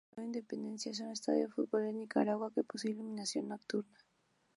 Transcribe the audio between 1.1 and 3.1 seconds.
estadio de fútbol en Nicaragua que posee